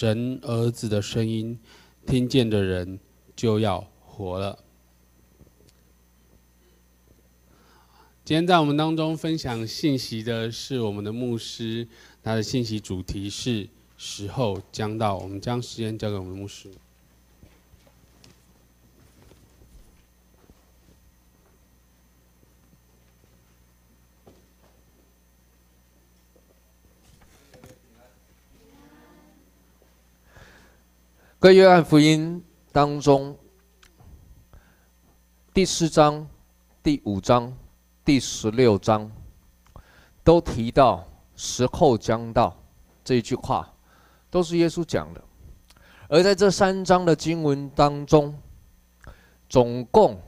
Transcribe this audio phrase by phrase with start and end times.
[0.00, 1.58] 神儿子的声音，
[2.06, 2.98] 听见的人
[3.36, 4.58] 就要活了。
[8.24, 11.86] 今天在我们当中分享信息的是我们的牧师，
[12.22, 13.68] 他的信息主题是
[13.98, 15.18] “时候将到”。
[15.20, 16.70] 我们将时间交给我们的牧师。
[31.40, 33.34] 各约翰福音当中，
[35.54, 36.28] 第四章、
[36.82, 37.50] 第五章、
[38.04, 39.10] 第十六章，
[40.22, 41.02] 都提到
[41.34, 42.54] “时候将到”
[43.02, 43.66] 这一句话，
[44.28, 45.24] 都是耶稣讲的。
[46.10, 48.38] 而在这三章的经文当中，
[49.48, 50.20] 总共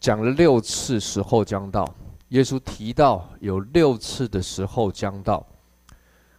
[0.00, 1.88] 讲了六次“时候将到”，
[2.30, 5.46] 耶稣提到有六次的时候将到。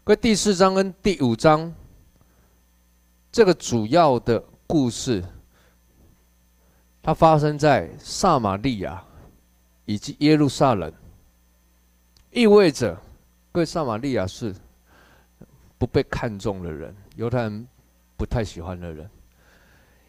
[0.06, 1.74] 跟第四章跟第五章，
[3.32, 5.24] 这个主要的故事，
[7.02, 9.04] 它发生在撒玛利亚
[9.86, 10.94] 以及耶路撒冷，
[12.30, 12.96] 意味着
[13.52, 14.54] 各位撒玛利亚是
[15.80, 17.68] 不被看重的人，犹太人
[18.16, 19.08] 不太喜欢的人；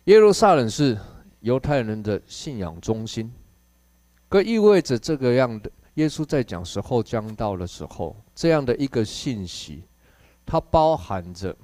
[0.04, 0.98] 耶路撒冷是
[1.40, 3.32] 犹太人的信仰中心，
[4.28, 5.70] 各意味着这个样的。
[5.96, 9.82] 耶稣在讲时候将到的时候，这样的一个信息，
[10.44, 11.56] 它包含着，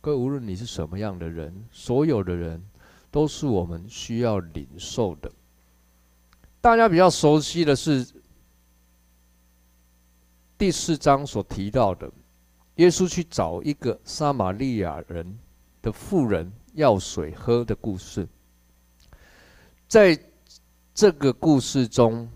[0.00, 2.62] 各位无论你是什么样的人，所有的人
[3.10, 5.30] 都是我们需要领受的。
[6.60, 8.06] 大家比较熟悉的是
[10.58, 12.10] 第四章所提到的，
[12.76, 15.38] 耶稣去找一个撒玛利亚人
[15.80, 18.26] 的妇人要水喝的故事。
[19.86, 20.18] 在
[20.94, 22.28] 这个故事中，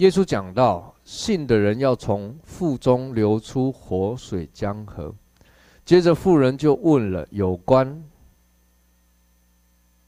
[0.00, 5.14] 耶稣讲到，信的人要从腹中流出活水江河。
[5.84, 8.02] 接着，妇人就问了有关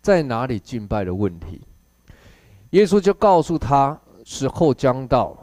[0.00, 1.60] 在哪里敬拜的问题。
[2.70, 5.36] 耶稣就告诉他：时候将到，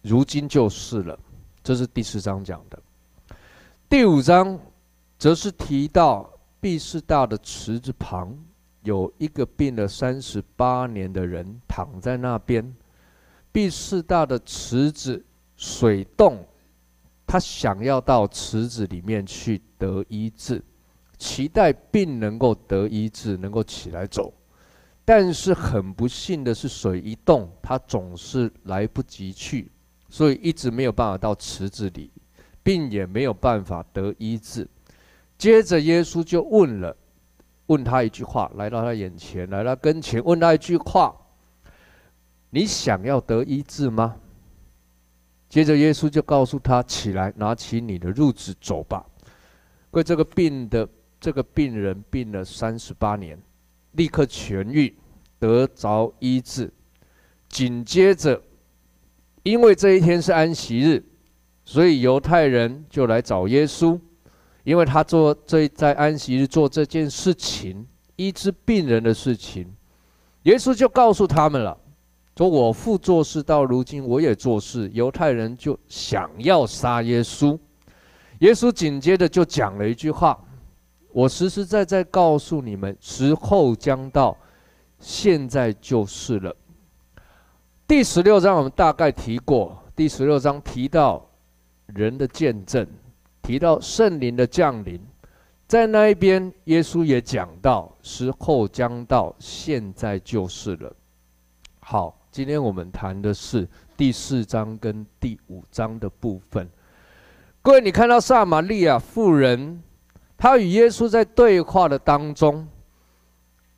[0.00, 1.18] 如今就是了。
[1.62, 2.82] 这是第四章讲的。
[3.86, 4.58] 第五章
[5.18, 6.26] 则是提到
[6.58, 8.34] 毕士大的池子旁
[8.82, 12.74] 有一个病了三十八年的人躺在那边。
[13.50, 15.24] 毕士大的池子
[15.56, 16.44] 水动，
[17.26, 20.62] 他想要到池子里面去得医治，
[21.18, 24.32] 期待病能够得医治，能够起来走。
[25.04, 29.72] 但是很不幸的是，水一动，他总是来不及去，
[30.10, 32.12] 所以一直没有办法到池子里，
[32.62, 34.68] 病也没有办法得医治。
[35.38, 36.94] 接着耶稣就问了，
[37.68, 41.16] 问他一句话，来到他眼前，来到跟前，问他一句话。
[42.50, 44.16] 你想要得医治吗？
[45.48, 49.04] 接着耶稣就告诉他：“起来，拿起你的褥子走吧。”
[49.92, 50.86] 为这个病的
[51.18, 53.38] 这个病人病了三十八年，
[53.92, 54.94] 立刻痊愈，
[55.38, 56.72] 得着医治。
[57.48, 58.42] 紧接着，
[59.42, 61.02] 因为这一天是安息日，
[61.64, 63.98] 所以犹太人就来找耶稣，
[64.64, 67.86] 因为他做这在安息日做这件事情，
[68.16, 69.74] 医治病人的事情，
[70.42, 71.78] 耶稣就告诉他们了。
[72.38, 74.88] 说我父做事到如今，我也做事。
[74.94, 77.58] 犹太人就想要杀耶稣，
[78.38, 80.38] 耶稣紧接着就讲了一句话
[81.10, 84.36] ：“我实实在在告诉你们，时候将到，
[85.00, 86.54] 现在就是了。”
[87.88, 91.28] 第十六章我们大概提过，第十六章提到
[91.86, 92.86] 人的见证，
[93.42, 95.00] 提到圣灵的降临，
[95.66, 100.94] 在那一边，耶稣也讲到时候将到，现在就是了。
[101.80, 102.16] 好。
[102.30, 103.66] 今天我们谈的是
[103.96, 106.68] 第四章跟第五章的部分。
[107.62, 109.82] 各位，你看到撒玛利亚妇人，
[110.36, 112.68] 她与耶稣在对话的当中，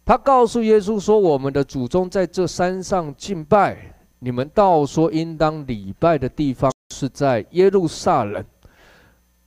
[0.04, 8.44] 她告诉耶稣说：“我们的祖宗在这山上敬拜，你们倒说应当礼拜的地方是在耶路撒冷。”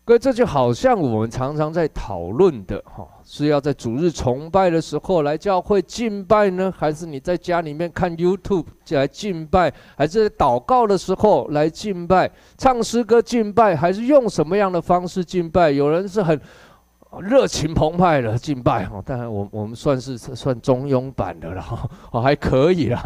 [0.06, 15.72] 各位，这就好像我们常常在讨论的哈，是要在主日崇拜的时候来教会敬拜呢，还是你在家里面看 YouTube 来敬拜，还是祷告的时候来敬拜，唱诗歌敬拜，还是用什么样的方式敬拜？
[15.72, 16.38] 有人是很
[17.22, 23.02] 热情澎湃的敬拜哈，当然我我们算是算中庸版的了哈，哦还可以啦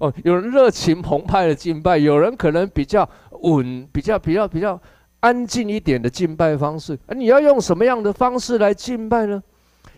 [0.00, 3.06] 哦，有人热情澎湃的敬拜，有人可能比较
[3.42, 4.80] 稳，比较比较比较。
[5.22, 9.42] 安静一点的敬拜方式，你要用什么样的方式来敬拜呢？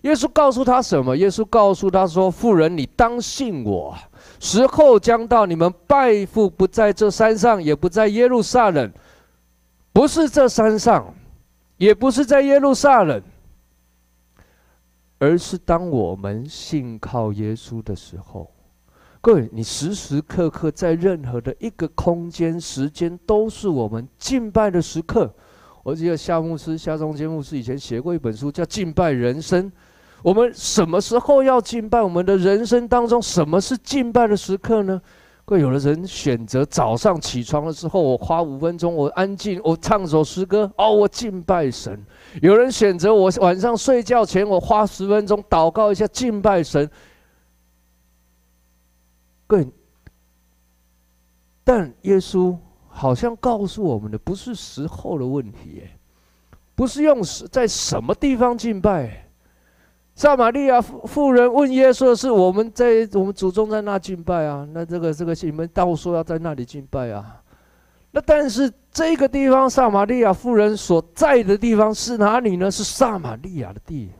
[0.02, 1.16] 耶稣告诉他什么？
[1.16, 3.96] 耶稣告诉他说：“妇人，你当信我，
[4.38, 8.92] 时候将到，你们拜父不在这山上，也不在耶路撒冷。
[9.94, 11.14] 不是这山上，
[11.78, 13.22] 也不是在耶路撒冷，
[15.18, 18.53] 而是当我们信靠耶稣的时候。
[19.24, 25.32] 各位，你时时刻刻在任何的一个空间、时间，都是我们敬拜的时刻。
[25.82, 29.64] 我记得夏牧师、夏中坚牧师以前写过一本书，叫《敬拜人生》。
[30.22, 32.02] 我们什么时候要敬拜？
[32.02, 35.00] 我们的人生当中，什么是敬拜的时刻呢？
[35.46, 41.98] 各位有的人选择早上起床的时候，我花五分钟，我安静，我唱首诗歌，哦，我敬拜神。
[42.42, 46.86] 有人选择我晚上睡觉前，我花十分钟祷告一下，敬拜神。
[49.46, 49.70] 更，
[51.62, 52.56] 但耶稣
[52.88, 55.82] 好像告诉我们的不是时候的问题，
[56.74, 59.28] 不是用在什么地方敬拜。
[60.16, 64.64] 撒玛利亚妇妇人问耶稣的是：“我们在我们祖宗在那敬拜啊？
[64.72, 67.42] 那这个这个你们倒说要在那里敬拜啊？
[68.12, 72.70] 那但是这个地方，撒玛利亚妇人所在的地方是哪里呢？
[72.70, 74.12] 是撒玛利亚的地。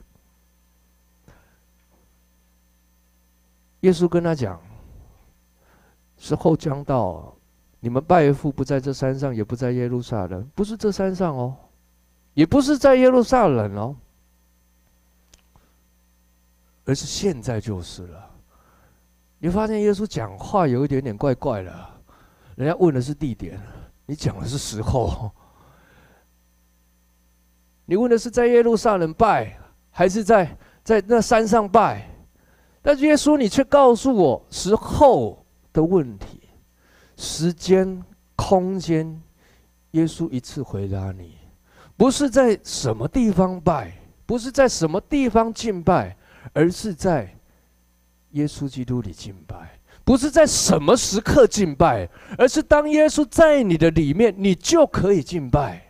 [3.82, 4.60] 耶稣跟他讲：
[6.24, 7.36] 时候将到，
[7.80, 11.54] 你们拜父不在这山上，也不在耶路撒冷，不是这山上哦，
[12.32, 13.94] 也不是在耶路撒冷哦。”
[16.86, 18.30] 而是现在就是了。
[19.38, 21.70] 你发现耶稣讲话有一点点怪怪的，
[22.56, 23.60] 人家问的是地点，
[24.06, 25.30] 你讲的是时候。
[27.84, 29.58] 你问的是在耶路撒冷拜，
[29.90, 32.08] 还是在在那山上拜？
[32.80, 35.43] 但耶稣你却告诉我时候
[35.74, 36.40] 的问题，
[37.18, 38.02] 时间、
[38.34, 39.20] 空间。
[39.90, 41.34] 耶稣一次回答你，
[41.98, 43.92] 不是在什么地方拜，
[44.24, 46.16] 不是在什么地方敬拜。
[46.52, 47.34] 而是在
[48.32, 52.06] 耶稣基督里敬拜，不是在什么时刻敬拜，
[52.36, 55.83] 而是当耶稣在你的里面，你就可以敬拜。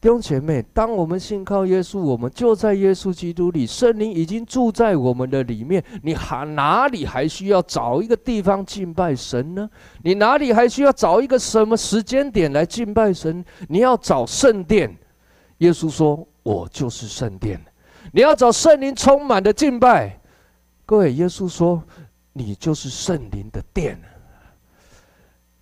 [0.00, 5.84] 弟兄姐妹，当我们信靠耶稣，我们就在耶稣基督里，圣灵已经住在我们的里面。
[6.02, 9.68] 你还哪里还需要找一个地方敬拜神呢？
[10.02, 13.44] 你哪里还需要找一个什么时间点来敬拜神？
[13.68, 14.96] 你要找圣殿。
[15.58, 17.60] 耶稣说：“我就是圣殿。”
[18.10, 20.18] 你要找圣灵充满的敬拜，
[20.86, 21.82] 各位，耶稣说，
[22.32, 24.00] 你就是圣灵的殿。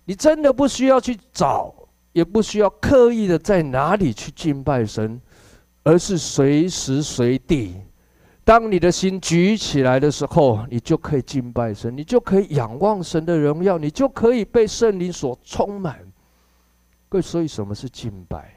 [0.05, 1.75] 你真的不需要去找，
[2.11, 5.19] 也不需要刻意的在哪里去敬拜神，
[5.83, 7.75] 而是随时随地，
[8.43, 15.99] 当你的心举起来的时候，你就可以敬拜神，你就可以仰望神的荣耀，你就可以被圣灵所充满。
[17.07, 18.55] 各位，所以什么是敬拜？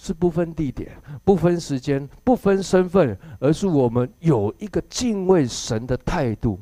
[0.00, 6.60] 是不分地点、不分时间、不分身份，而是我们有一个敬畏神的态度。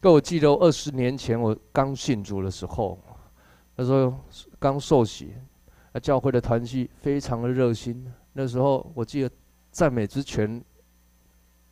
[0.00, 2.98] 各位，我记得二十年前我刚信主的时候，
[3.76, 4.12] 他说
[4.58, 5.34] 刚受洗，
[5.92, 8.06] 那教会的团契非常的热心。
[8.32, 9.30] 那时候我记得
[9.70, 10.62] 赞美之泉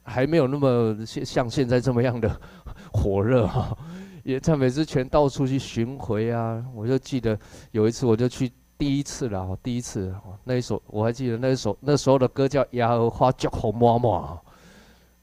[0.03, 2.41] 还没有那么像现在这么样的
[2.93, 3.77] 火热哈，
[4.25, 6.65] 也赞美之泉到处去巡回啊。
[6.75, 7.39] 我就记得
[7.73, 8.51] 有一次我就去。
[8.79, 10.15] 第一次了，第一次，
[10.45, 14.35] 那一首我还记得，那一首那时候的歌叫《耶和华脚后妈妈》。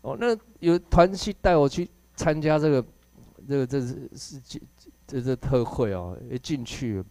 [0.01, 2.83] 哦，那有团契带我去参加这个，
[3.47, 4.59] 这个这是是这
[5.05, 7.03] 这这特会哦，一进去，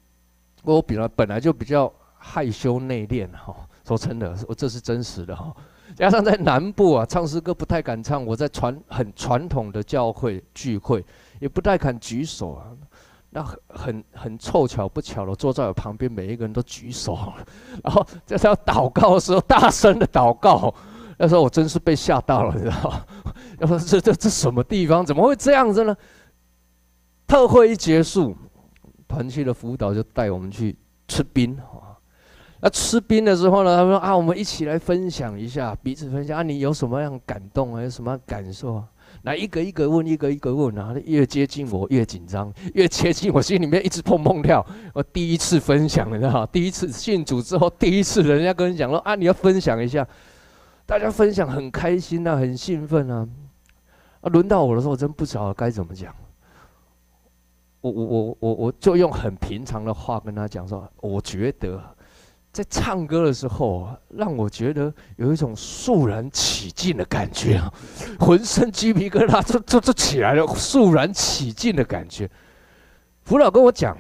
[0.63, 3.55] 我本来本来就比较害羞内敛哈，
[3.87, 5.55] 说真的，我这是真实的哈。
[5.95, 11.05] 加上在南部啊，唱诗歌不太敢唱，我在传很传统的教会聚会，
[11.41, 12.67] 也不太敢举手啊。
[13.35, 17.19] 那很很很凑巧不巧的，坐在我旁边，每一个人都举手，
[17.83, 20.73] 然后在他祷告的时候，大声的祷告。
[21.19, 23.05] 那时候我真是被吓到了，你知道吗？
[23.61, 25.05] 要说这这这什么地方？
[25.05, 25.97] 怎么会这样子呢？
[27.27, 28.37] 特会一结束，
[29.13, 30.75] 团契的辅导就带我们去
[31.07, 31.93] 吃冰啊。
[32.61, 37.83] 那吃冰的时候呢，他说啊，我们一起来分享一下，彼此分享啊，你有什么样感动啊？
[37.83, 38.85] 有什么感受啊？
[39.25, 40.95] 来一个一个问，一个一个问啊！
[41.05, 44.65] 越接近我越紧张，越接近我心里面一直砰砰跳。
[44.95, 46.49] 我第一次分享，你知道吗？
[46.51, 50.07] 第一次信主之后，第一次人家跟你讲说啊，你要分享一下，
[50.87, 53.29] 大家分享很开心啊，很兴奋啊。
[54.23, 56.15] 啊，轮到我的时候，我真不知道该怎么讲。
[57.83, 61.79] 我我我我我就用很平常的话跟他讲说，我觉得。
[62.53, 67.73] 在唱歌的时候，让我觉得有一种肃然起敬的感觉啊，
[68.21, 72.29] 浑身鸡皮疙瘩就就就起来了，肃然起敬的感觉。
[73.23, 73.97] 辅导跟我讲，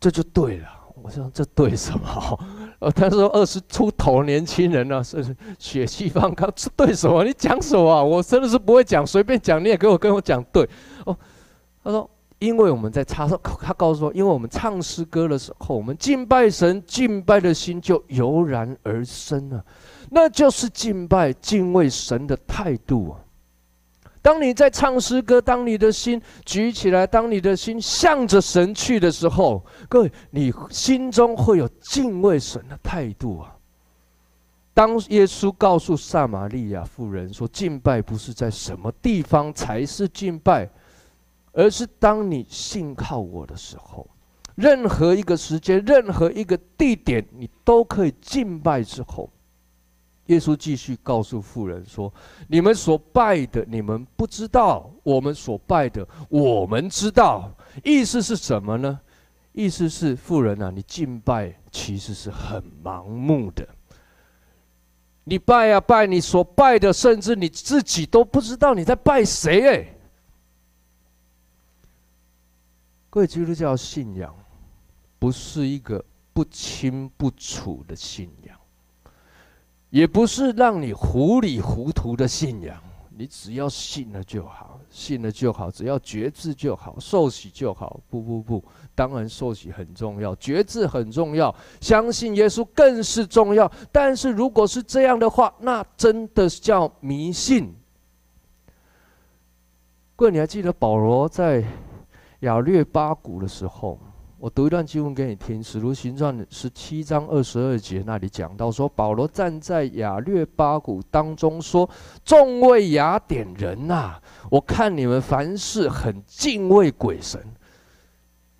[0.00, 0.68] 这就对了。
[1.00, 2.40] 我说这对什么？
[2.80, 5.24] 呃， 他说二十出头年轻人呢，是
[5.56, 7.22] 血气方刚，这对什么？
[7.22, 8.02] 你讲什么？
[8.04, 10.68] 我真的是不会讲，随便讲你也给我跟我讲对。
[11.04, 11.16] 哦，
[11.84, 13.28] 他说因为我们在唱，
[13.60, 19.64] 他告诉我，因为我们唱诗歌的时候，我们敬拜神，敬拜的心就油然而生了，
[20.10, 23.20] 那就是敬拜、敬畏神的态度啊。
[24.20, 33.54] 当你在唱诗歌，当你的心举起来，当你的心向着神去的时候，各位，你心中会有敬畏神的态度啊。
[34.74, 40.68] 当耶稣告诉撒玛利亚妇人说：“敬拜不是在什么地方才是敬拜，
[41.56, 44.06] 而是当你信靠我的时候，
[44.56, 49.30] 任何一个时间、任何一个地点，你都可以敬拜。”之后。
[50.26, 52.12] 耶稣继续告诉妇人说
[52.50, 57.48] ：“你们所拜的，你们不知道；我们所拜的，我们知道。
[57.84, 59.00] 意思是什么呢？
[59.52, 63.64] 意思是妇人啊，你敬拜其实是很盲目的。
[65.22, 69.68] 你拜啊拜，你所拜的，甚至你自己都不知道你在拜谁。
[69.68, 69.95] 哎，
[73.16, 74.36] 各位基督教信仰
[75.18, 76.04] 不是一个
[76.34, 78.54] 不清不楚的信仰。”
[79.88, 82.76] 也不是让你糊里糊涂的信仰，
[83.08, 87.98] 你只要信了就好，信了就好，只要觉知就好，受洗就好。
[88.10, 88.62] 不不不，
[88.94, 93.72] 当然受洗很重要，觉知很重要，相信耶稣更是重要。
[93.90, 97.74] 但是如果是这样的话，那真的叫迷信。
[100.14, 101.64] 各位，你还记得保罗在
[102.40, 103.98] 亚略巴谷的时候？
[104.38, 111.88] 我读一段经文给你听，《使徒行传》十七章二十二节那里讲到说，保罗站在亚略巴谷当中说
[112.22, 117.42] ：“众位雅典人呐，我看你们凡事很敬畏鬼神，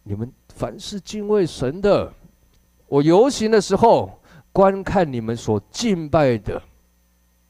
[0.03, 2.11] 你们凡事敬畏神的。
[2.89, 4.19] 我游行的时候，
[4.53, 6.61] 观看你们所敬拜的，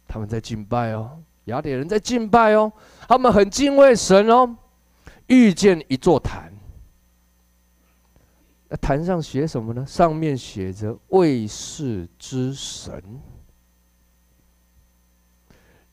[0.09, 2.73] 他们在敬拜哦，雅典人在敬拜哦，
[3.07, 4.57] 他们很敬畏神哦。
[5.27, 6.53] 遇见一座坛。”
[8.69, 9.87] 那坛上写什么呢？
[9.87, 13.01] 上面写着“未识之神”，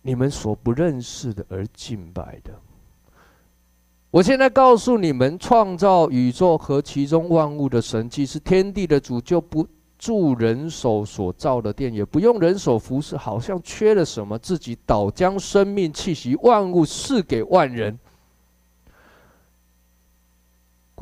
[0.02, 2.52] 你们所不认识的而敬拜的。
[4.10, 17.98] 我现在告诉你们，创造宇宙和其中万物的神，既是天地的主，就不住人手所造的殿，也不用人手服侍，好像缺了什么，自己倒将生命气息万物赐给万人。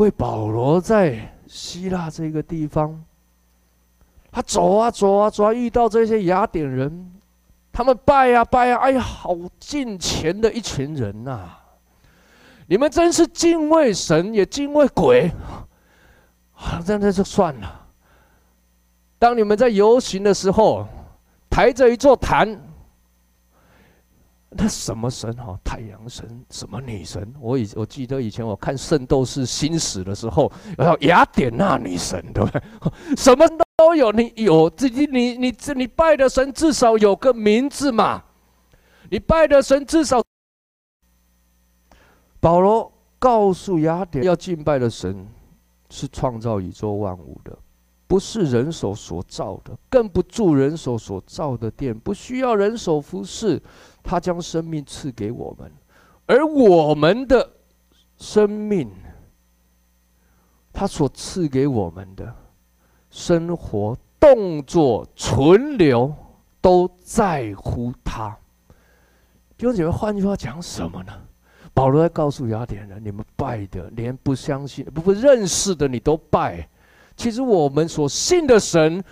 [0.02, 1.30] 为保罗在。
[1.54, 3.04] 希腊这个地方，
[4.32, 7.12] 他走啊走啊走啊，遇到这些雅典人，
[7.74, 11.50] 他们拜呀拜呀，哎呀，好敬虔的一群人呐！
[12.68, 15.30] 你们真是敬畏神也敬畏鬼，
[16.56, 17.86] 啊，这样就算了。
[19.20, 20.88] 当你们在游行的时候，
[21.50, 22.58] 抬着一座坛。
[24.54, 25.58] 那什么神哈？
[25.64, 26.46] 太阳神？
[26.50, 27.34] 什么女神？
[27.40, 32.62] 我以我记得以前我看《圣斗士星矢》的时候，然后雅典娜女神，对不对？
[33.16, 38.22] 什么都有，你有自己，你你你你拜的神至少有个名字嘛？
[39.10, 40.22] 你拜的神至少。
[42.42, 45.26] 保罗告诉雅典，要敬拜的神
[45.90, 47.58] 是创造宇宙万物的，
[48.08, 53.62] 不是人手所造的，更不住人手所造的殿，不需要人手服侍。
[54.04, 55.72] 他将生命赐给我们，
[56.26, 57.50] 而我们的
[58.18, 58.90] 生命，
[60.74, 62.34] 他所赐给我们的
[63.10, 66.14] 生活、动作、存留，
[66.60, 68.38] 都在乎他。
[69.58, 71.14] 弟兄姐妹，换句话讲什么呢？
[71.74, 76.68] 保罗在告诉雅典人：你们拜的，连不相信、不不认识的，你都拜。
[77.16, 79.04] 其实我们所信的神。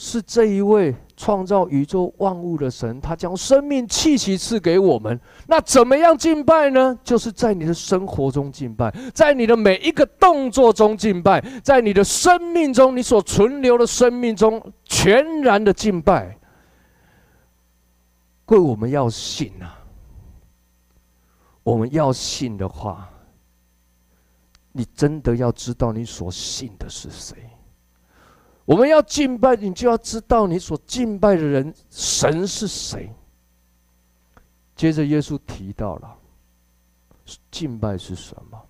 [0.00, 5.20] 是这一位创造宇宙万物的神，他将生命气息赐给我们。
[5.48, 6.96] 那怎么样敬拜呢？
[7.02, 16.38] 就是在你的生活中敬拜，在你的每一个动作中敬拜，在你的生命中，你所存留的生命中，全然的敬拜。
[18.46, 19.74] 各位，我们要信啊！
[21.64, 23.10] 我们要信的话，
[24.72, 27.36] 你真的要知道你所信的是谁。
[28.68, 33.10] 我们要敬拜，你就要知道你所敬拜的人神是谁。
[34.76, 36.14] 接着，耶稣提到了
[37.50, 38.60] 敬拜是什么？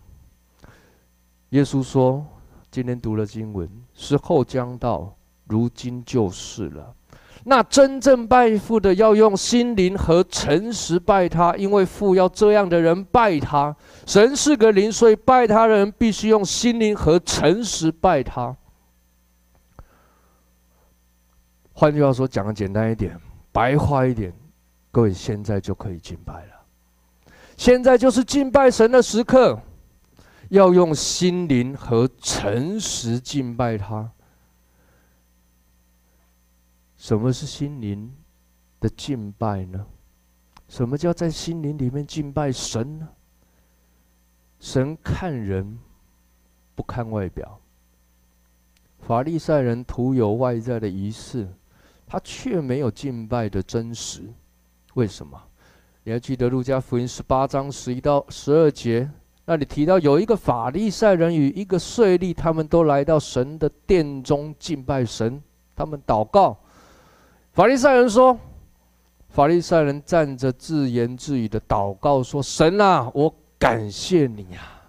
[1.48, 2.24] 耶稣说
[2.70, 5.12] ：“今天读了经文，时候将到，
[5.48, 6.94] 如今就是了。
[7.42, 13.74] 那真正拜父的，要用心灵和诚实拜他，因为父要这样的人拜他。
[14.06, 18.56] 神是个灵，所以拜他的人必须用心灵和诚实拜他。”
[21.78, 23.16] 换句话说，讲的简单一点，
[23.52, 24.34] 白话一点，
[24.90, 26.52] 各位现在就可以敬拜了。
[27.56, 29.56] 现在就是敬拜神的时刻，
[30.48, 34.10] 要用心灵和诚实敬拜他。
[36.96, 38.12] 什么是心灵
[38.80, 39.86] 的敬拜呢？
[40.66, 43.08] 什么叫在心灵里面敬拜神呢？
[44.58, 45.78] 神看人，
[46.74, 47.60] 不看外表。
[48.98, 51.48] 法利赛人徒有外在的仪式，
[52.08, 54.22] 他却没有敬拜的真实。
[54.94, 55.40] 为什么？
[56.04, 59.08] 你还记得路加福音十八章十一到十二节？
[59.44, 65.42] 那里提到有一个法利赛人与一个税吏，他们都来到神的殿中敬拜神，
[65.76, 66.56] 他们祷告。
[67.52, 68.38] 法利赛人说
[69.28, 74.82] ：“法利赛人站着自言自语的祷告说：‘神啊，我感谢你啊！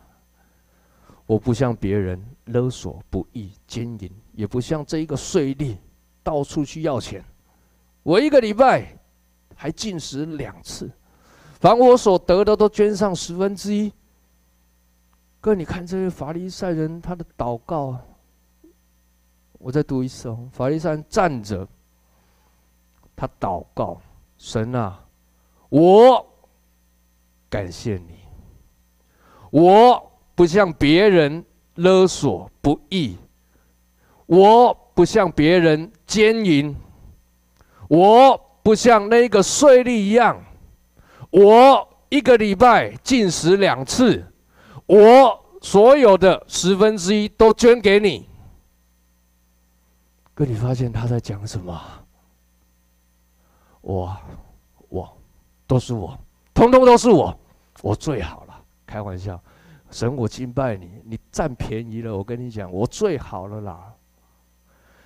[1.26, 5.76] 我不像别人勒索、不义、奸淫，也不像这一个税吏
[6.30, 7.26] 到处去要钱。
[8.04, 8.96] 我一个礼拜
[9.56, 10.88] 还禁食两次，
[11.60, 13.92] 凡我所得的都捐上十分之一。’
[15.42, 17.98] 哥，你看这些法利赛人他的祷告，
[19.54, 20.48] 我再读一次哦。
[20.52, 21.68] 法利赛人站着。”
[23.18, 24.00] 他祷告
[24.38, 25.04] ：“神啊，
[25.70, 26.24] 我
[27.50, 28.20] 感谢你。
[29.50, 31.44] 我不像别人
[31.76, 33.18] 勒索不义，
[34.28, 36.76] 我不像别人奸淫，
[37.88, 40.44] 我不像那个税吏一样。
[41.30, 44.22] 我一个礼拜进食两次，
[44.88, 48.28] 我所有的十分之一都捐给你。”
[50.36, 51.82] 哥，你发现他在讲什么？
[53.80, 54.18] 我，
[54.90, 55.18] 我，
[55.66, 56.20] 都是我，
[56.54, 57.34] 通通都是我，
[57.82, 58.62] 我最好了。
[58.86, 59.42] 开玩笑，
[59.92, 62.18] 神，我敬拜你，你占便宜了。
[62.18, 63.94] 我跟你讲，我最好了啦。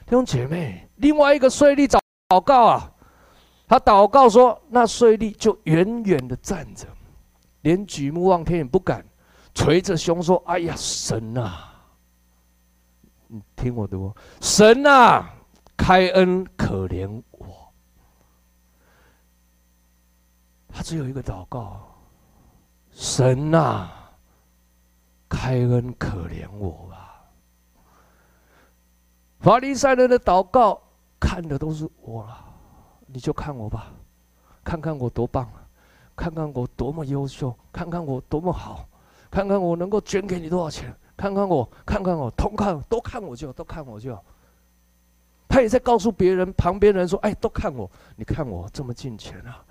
[0.06, 2.92] 弟兄姐妹，另外一个税吏祷祷告啊，
[3.68, 6.88] 他祷告说，那税吏就远远的站着，
[7.62, 9.04] 连举目望天也不敢，
[9.54, 11.74] 捶着胸说：“哎呀，神啊，
[13.28, 15.34] 你听我的哦，神啊，
[15.78, 17.48] 开恩可怜我。”
[20.76, 21.82] 他只有一个祷告：
[22.92, 24.12] 神、啊，
[25.30, 26.93] 开恩可怜我。
[29.44, 30.82] 法利赛人的祷告
[31.20, 32.38] 看的都是我了，
[33.08, 33.88] 你就看我吧，
[34.64, 35.46] 看看我多棒，
[36.16, 38.88] 看看我多么优秀，看看我多么好，
[39.30, 44.18] 看看我能够捐给你多少钱，看看我，看看我，通看都看我就都看我就。
[45.50, 49.62] 他也在告诉别人，旁边人说：“哎，都看我，你看我这么近前啊。”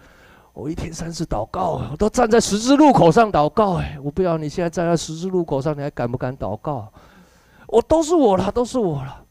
[0.52, 3.76] 我一天三次祷告，我都站在十字路口上祷告。
[3.76, 6.92] 哎，我不知道你现在站在十字路口上，你还敢不敢祷告？
[7.68, 9.21] 我都是我了，都是我了。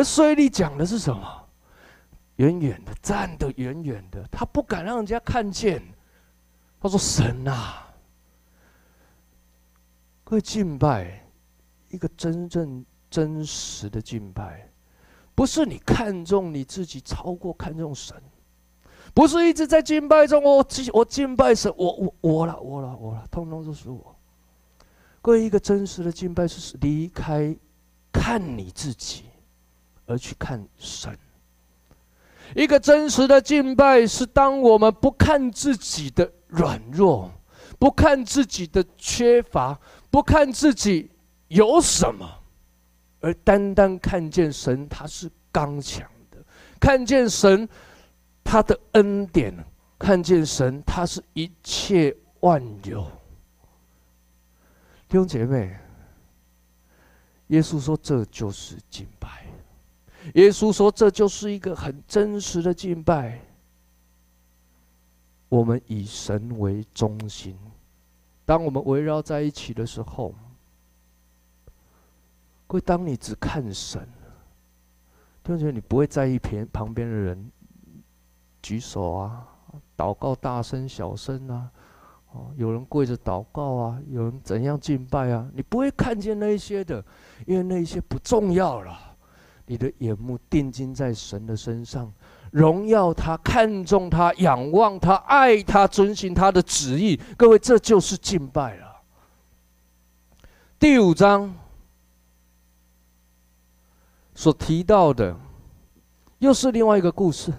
[0.00, 1.46] 而税吏讲的是什么？
[2.36, 5.82] 远远的站得远远的，他不敢让人家看见。
[6.80, 7.86] 他说：“神啊，
[10.24, 11.22] 会敬拜
[11.90, 14.66] 一个真正真实的敬拜，
[15.34, 18.16] 不是你看重你自己，超过看重神。”
[19.12, 24.16] 不是一直在敬拜中，我敬我敬拜神，我我我了我了我了，通通都是我。
[25.20, 27.54] 各位，一个真实的敬拜是离开
[28.10, 29.24] 看你自己，
[30.10, 31.16] 而去看神。
[32.54, 37.30] 一个真实的敬拜是当我们不看自己的软弱，
[37.78, 39.78] 不看自己的缺乏，
[40.10, 41.10] 不看自己
[41.48, 42.28] 有什么，
[43.20, 46.38] 而单单看见神他是刚强的，
[46.80, 47.68] 看见神。
[48.42, 49.54] 他的恩典，
[49.96, 53.04] 看见神，他是一切万有。
[55.08, 55.76] 弟兄姐妹，
[57.48, 59.46] 耶稣说这就是敬拜。
[60.34, 63.40] 耶稣说这就是一个很真实的敬拜。
[65.48, 67.56] 我们以神为中心，
[68.44, 70.34] 当我们围绕在一起的时候，
[72.68, 74.06] 会当你只看神，
[75.42, 77.50] 弟兄，你不会在意旁旁边的人。
[78.62, 79.48] 举手啊，
[79.96, 81.72] 祷告大声小声啊，
[82.32, 85.50] 哦，有人跪着祷告啊，有人怎样敬拜啊？
[85.54, 87.02] 你不会看见那些的，
[87.46, 89.09] 因为那些不重要了。
[89.70, 92.12] 你的眼目定睛在神的身上，
[92.50, 97.16] 荣耀他，看重他，仰望他，爱他，遵循他的旨意。
[97.36, 98.96] 各位，这就是敬拜了。
[100.76, 101.54] 第五章
[104.34, 105.36] 所提到的，
[106.40, 107.52] 又是另外一个故事。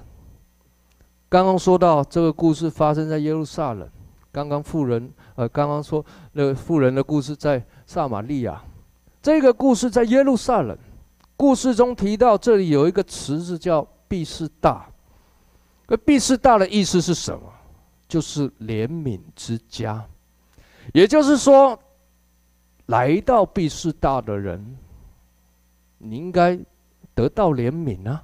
[1.30, 3.90] 刚刚说到这个故事发生在耶路撒冷，
[4.34, 8.62] 刚刚富人，呃，刚刚说那个富人的故事在撒玛利亚，
[9.22, 10.78] 这个故事在耶路撒冷。
[11.42, 14.88] 故事中提到这里有一个池子叫毕士大，
[15.88, 17.52] 而毕士大的意思是什么？
[18.08, 20.08] 就是怜悯之家。
[20.94, 21.82] 也就是说，
[22.86, 24.78] 来到毕士大的人，
[25.98, 26.60] 你应该
[27.16, 28.24] 得到怜悯啊！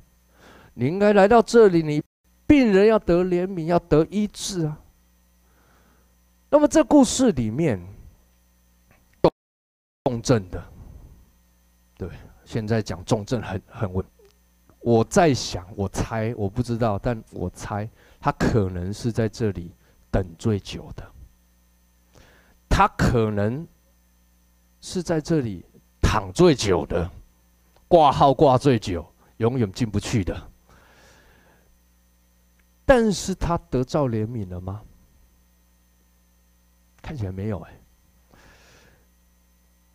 [0.76, 2.04] 你应该来到这里，你
[2.46, 4.80] 病人要得怜悯，要得医治啊！
[6.52, 7.82] 那么这故事里面，
[10.04, 10.64] 重症的，
[11.98, 12.08] 对，
[12.48, 14.06] 现在讲重症很很稳。
[14.80, 17.90] 我在想，我猜，我不知道，但我猜
[18.22, 19.70] 他可能是在这里
[20.10, 21.06] 等最久的，
[22.70, 23.68] 他可能
[24.80, 25.66] 是在这里
[26.02, 27.12] 躺最久的，
[27.90, 29.06] 挂号挂最久，
[29.38, 30.50] 永远进不去的。
[32.86, 34.82] 但是他得到怜悯了吗？
[37.02, 37.74] 看起来没有哎。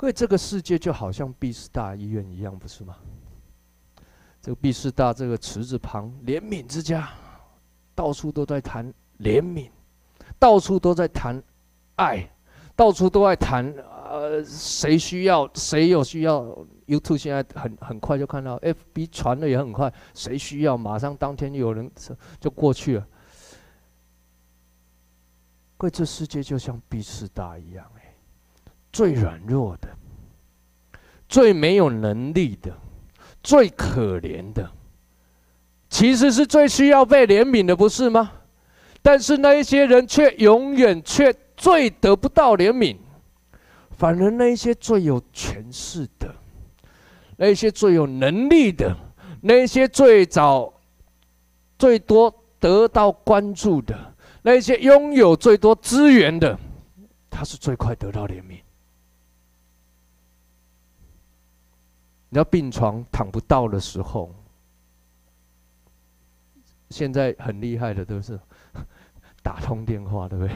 [0.03, 2.97] 各位，这个世界就好像毕士大医院一样，不是吗？
[4.41, 7.09] 这个毕士大这个池子旁，怜悯之家，
[7.95, 9.71] 到处都在谈怜悯，
[10.41, 11.41] 到处都在谈
[11.95, 12.29] 爱，
[12.75, 13.73] 到处都在谈
[14.11, 16.43] 呃，谁需要，谁有需要。
[16.89, 21.89] YouTube 现在很很快就看到，FB 传的也很快，谁需要，马上当天有人
[22.41, 23.07] 就过去了。
[25.77, 28.02] 各位，这世界就像毕士大一样，哎，
[28.93, 29.89] 最软弱的，
[31.29, 32.73] 最没有能力的。
[33.43, 34.71] 最可怜的，
[35.89, 38.31] 其实是最需要被怜悯的，不是吗？
[39.03, 42.97] 但是那一些人却永远却最得不到怜悯，
[43.91, 46.33] 反而那一些最有权势的，
[47.37, 48.97] 那些最有能力的，
[49.41, 50.73] 那些最早、
[51.77, 56.57] 最多得到关注的，那些拥有最多资源的，
[57.29, 58.61] 他是最快得到怜悯。
[62.33, 64.35] 你要病床躺不到的时候，
[66.89, 68.41] 现在很厉害的都是
[69.45, 70.49] 打通电话，对不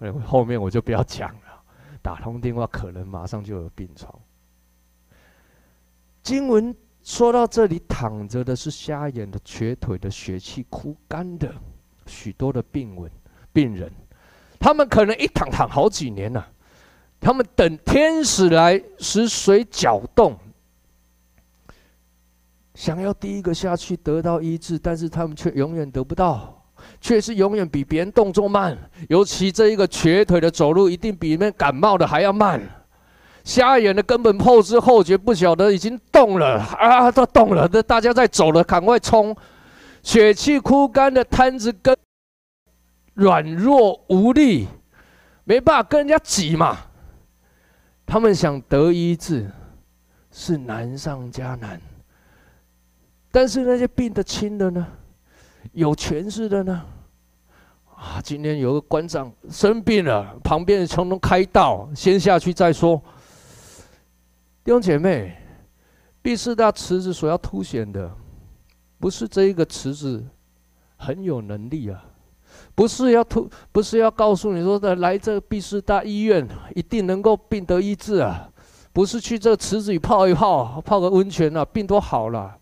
[0.00, 0.10] 对？
[0.24, 1.62] 后面我就不要讲了。
[2.00, 4.18] 打通电话可能马上就有病床。
[6.22, 11.54] 经文说到这里，躺着的是瞎眼的、瘸腿的、血气枯干的
[12.06, 13.12] 许多的病文
[13.52, 13.92] 病人，
[14.58, 16.50] 他们可能一躺躺好几年了，
[17.20, 20.34] 他们等天使来使水搅动。
[22.78, 26.64] 想要第一个下去得到医治，但是他们却永远得不到，
[27.00, 28.78] 却是永远比别人动作慢。
[29.08, 32.62] 尤其这一个瘸腿的走路，一定比那感冒的还要慢。
[33.42, 39.36] 瞎眼的根本后知后觉，不晓得已经动了啊，都动了，这大家在走了，赶快冲！
[40.04, 41.96] 血气枯干的瘫子，跟
[43.14, 44.68] 软弱无力，
[45.42, 46.78] 没办法跟人家挤嘛。
[48.06, 49.50] 他们想得医治，
[50.30, 51.80] 是难上加难。
[53.30, 54.86] 但是那些病得轻的呢？
[55.72, 56.82] 有权势的呢？
[57.94, 62.96] 啊，今天有个馆长生病了，旁边的从中开道，先下去再说。
[64.64, 65.36] 弟兄姐妹，
[66.22, 68.10] 毕士大池子所要凸显的，
[68.98, 70.24] 不是这一个池子
[70.96, 72.04] 很有能力啊，
[72.74, 78.48] 不是要突，不是要告诉你说的来这毕士大医院一定能够病得医治啊，
[78.92, 82.56] 不是去这个池子里泡一泡，泡个温泉啊，病都好了。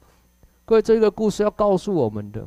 [0.66, 2.46] 各位，这个故事要告诉我们的，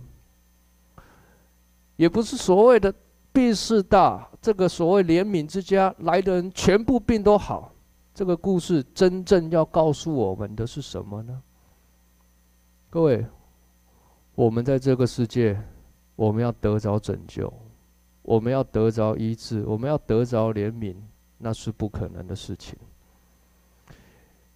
[1.96, 2.94] 也不是所谓的
[3.32, 7.72] 毕士大这个所谓怜悯之家来的人全部病都好。
[8.14, 11.42] 这个故事真正要告诉我们的是什么呢？
[12.90, 13.26] 各位，
[14.36, 15.58] 我们在这个世界，
[16.18, 17.54] 我们要得着拯救，
[18.22, 20.94] 我们要得着医治，我们要得着怜悯，
[21.38, 22.78] 那是不可能的事情。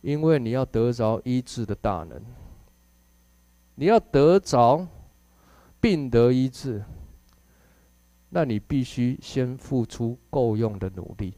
[0.01, 2.21] 因为你要得着医治的大能。
[3.75, 4.87] 你要得着
[5.81, 6.83] 病得医治，
[8.29, 11.33] 那你必须先付出够用的努力。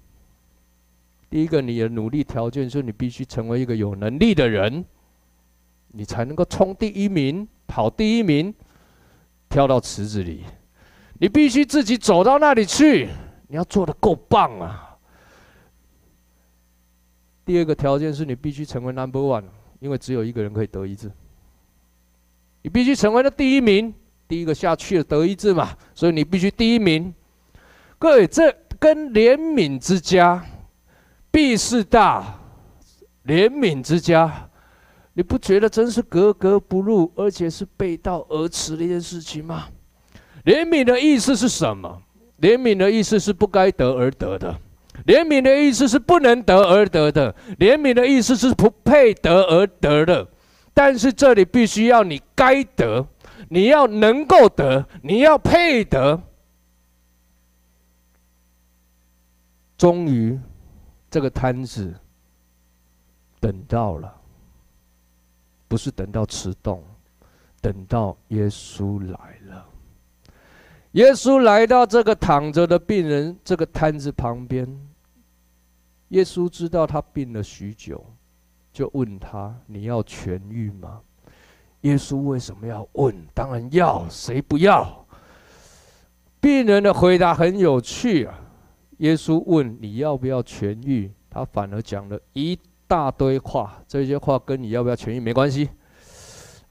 [1.30, 4.86] 第一个，你的努力条件是你必须成为一个有能力的人，
[5.90, 8.54] 你才能够冲第一名、跑第一名、
[9.50, 10.44] 跳到池子里。
[11.18, 13.10] 你必须自己走到那里去，
[13.48, 14.98] 你要做得够棒啊！
[17.46, 19.46] 第二个条件是你必须成为 number one，
[19.80, 21.12] 因为只有一个人可以得医治。
[22.66, 23.94] 你必须成为了第一名，
[24.28, 27.14] 第一个下去的得医治嘛，所以你必须第一名。
[28.00, 30.44] 各位，这跟怜悯之家、
[31.30, 32.40] 必是大、
[33.28, 34.50] 怜悯之家，
[35.14, 39.66] 你不觉得真是格格不入，而且是背道而驰的一件事情吗？
[40.44, 42.02] 怜悯的意思是什么？
[42.42, 44.60] 怜悯的意思是不该得而得的，
[45.06, 50.28] 怜悯的意思是不能得而得的，怜悯的意思是不配得而得的。
[50.76, 53.08] 但是这里必须要你该得，
[53.50, 56.22] 你要能够得，你要配得。
[59.78, 60.38] 终于，
[61.10, 61.96] 这个摊子
[63.40, 64.22] 等到了，
[65.70, 66.78] 不是等到迟钝，
[67.62, 69.66] 等到耶稣来了。
[70.92, 74.68] 耶稣来到这个躺着的病人这个摊子旁边，
[76.10, 78.06] 耶稣知道他病了许久，
[78.76, 81.00] 就问他：“你要痊愈吗？”
[81.82, 83.16] 耶稣为什么要问？
[83.34, 85.06] 当然要，谁不要？
[86.42, 88.38] 病人的回答很有趣啊。
[88.98, 95.70] 耶稣问：“你要不要痊愈？”他反而讲了一大堆话，这些话跟你要不要痊愈没关系。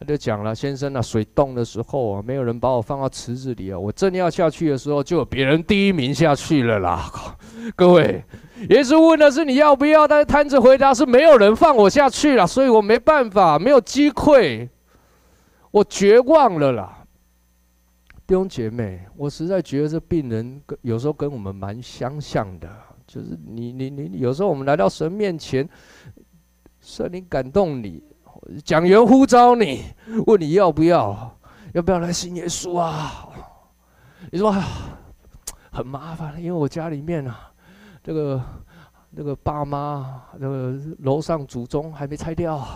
[0.05, 7.11] 就讲了：“先生啊，水冻的时候啊，没有人把我放到池子里啊，我正要下去的时候，就有别人第一名下去了啦。
[7.75, 8.23] ”各位，
[8.69, 14.69] 耶稣问的是你要不要，但是瘫子回答是没有人放我下去了，所以我没办法，没有机会，
[15.71, 16.99] 我绝望了啦。
[18.27, 22.69] 弟兄姐妹，我实在觉得这病人有时候跟我们蛮相像的，
[23.07, 25.69] 就是你你你，有时候我们来到神面前，
[26.81, 28.03] 圣灵感动你，
[28.64, 29.85] 讲员呼召你，
[30.26, 31.37] 问你要不要，
[31.72, 33.28] 要不要来信耶稣啊？
[34.30, 34.54] 你说
[35.70, 37.50] 很麻烦，因为我家里面啊，
[38.02, 38.42] 这个
[39.16, 42.66] 这个爸妈，这个楼上祖宗还没拆掉。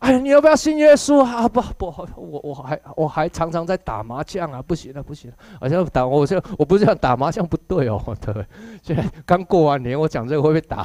[0.00, 1.48] 哎，你要不要信耶稣啊？
[1.48, 4.60] 不不，我我还我还常常在打麻将啊！
[4.60, 8.46] 不行了，不行了，好像打我这我不是想打麻将不对哦， 对。
[8.82, 10.84] 现在刚过完年，我讲这个会不会打？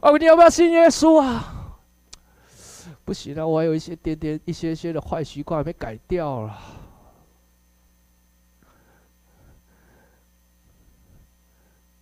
[0.00, 1.61] 哦，你要不要信耶稣啊？
[3.04, 6.58] 不行了，我还有一些点点一些些的坏习惯没改掉了。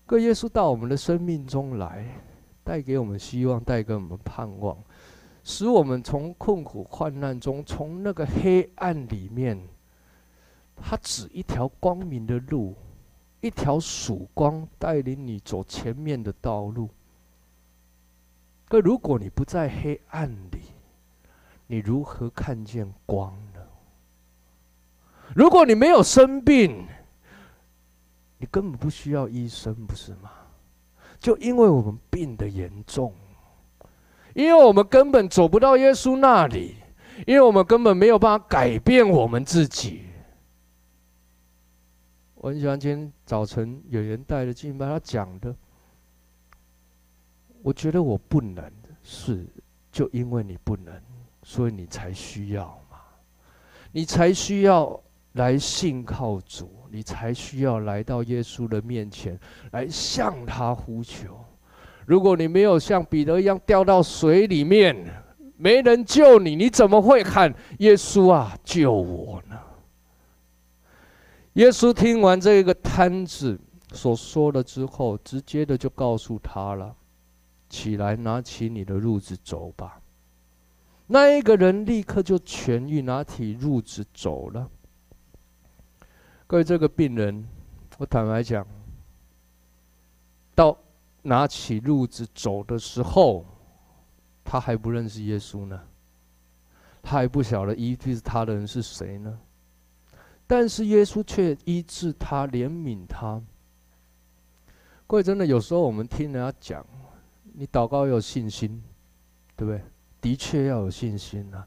[0.06, 2.04] 跟耶稣到我们的生命中来，
[2.64, 4.76] 带给我们希望，带给我们盼望。
[5.42, 9.58] 使我们从困苦患难中，从那个黑暗里面，
[10.76, 12.74] 他指一条光明的路，
[13.40, 16.90] 一条曙光带领你走前面的道路。
[18.68, 20.59] 可如果你不在黑暗里，
[21.70, 23.60] 你如何看见光呢？
[25.36, 26.84] 如果你没有生病，
[28.38, 30.32] 你根本不需要医生，不是吗？
[31.20, 33.14] 就因为我们病得严重。
[34.34, 36.74] 因为我们根本走不到耶稣那里，
[37.24, 40.06] 因为我们根本没有办法改变我们自己。
[42.34, 45.54] 我很喜欢今天早晨有人带着敬拜，他讲的，
[47.62, 48.68] 我觉得我不能，
[49.04, 49.46] 是
[49.92, 51.00] 就因为你不能，
[51.50, 52.98] 所以你才需要嘛，
[53.90, 59.36] 你才需要来信靠主，你才需要来到耶稣的面前
[59.72, 61.44] 来向他呼求。
[62.06, 64.94] 如果你没有像彼得一样掉到水里面，
[65.56, 69.58] 没人救你，你怎么会喊耶稣啊，救我呢？
[71.54, 73.58] 耶稣听完这个摊子
[73.92, 76.94] 所说的之后，直接的就告诉他了
[77.68, 79.99] ：“起来，拿起你的褥子走吧。”
[81.12, 84.70] 那一个人立刻就痊愈，拿起褥子走了。
[86.46, 87.48] 各位，这个病人，
[87.98, 88.66] 我坦白讲，
[90.54, 90.76] 到。
[91.22, 93.44] 拿起褥子走的时候，
[94.42, 95.78] 他还不认识耶稣呢，
[97.02, 99.38] 他还不晓得医治他的人是谁呢。
[100.46, 103.38] 但是耶稣却医治他，怜悯他。
[105.06, 106.86] 各位，真的有时候我们听人家讲，
[107.52, 108.82] 你祷告有信心，
[109.54, 109.84] 对不对？
[110.20, 111.66] 的确要有信心啊。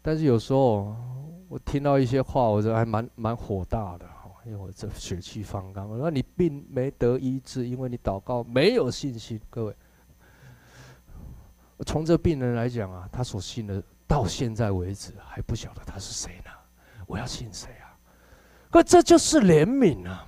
[0.00, 0.96] 但是有时候
[1.48, 4.06] 我听到一些话，我觉得还蛮蛮火大的。
[4.44, 9.40] 因为我这血气方刚，我说你病没得医治，因为你祷告没有信心。
[9.48, 9.76] 各位，
[11.86, 16.50] 从这病人来讲啊，他所信的到现在为止还不晓得他是谁呢？
[17.06, 17.94] 我要信谁啊？
[18.68, 20.26] 可这就是怜悯啊！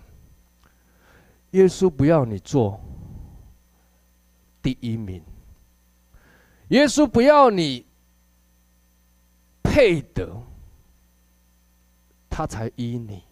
[1.50, 2.80] 耶稣不要你做
[4.62, 5.20] 第一名，
[6.68, 7.84] 耶稣不要你
[9.62, 10.42] 配得，
[12.28, 13.22] 他才依你。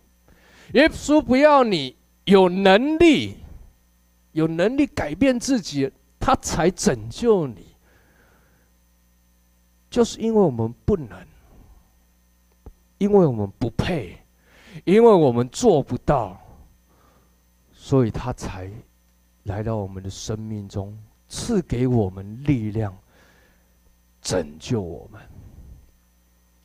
[0.75, 3.37] 耶稣不要你有能力，
[4.33, 7.67] 有能力改变自己，他才拯救你。
[9.91, 11.27] 就是因为我们不能，
[12.99, 14.19] 因为我们不配，
[14.85, 16.41] 因为我们做不到，
[17.73, 18.71] 所以他才
[19.43, 20.97] 来到我们的生命中，
[21.29, 22.97] 赐给我们力量，
[24.23, 25.21] 拯救我们。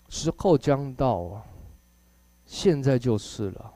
[0.08, 1.44] 时候将到啊，
[2.46, 3.74] 现在就是了。